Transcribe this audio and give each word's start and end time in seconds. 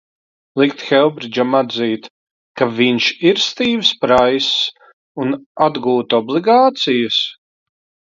Likt 0.59 0.79
Helbridžam 0.89 1.51
atzīt, 1.57 2.07
ka 2.61 2.67
viņš 2.79 3.09
ir 3.31 3.41
Stīvs 3.43 3.91
Praiss, 4.05 4.49
un 5.25 5.37
atgūt 5.67 6.17
obligācijas? 6.21 7.21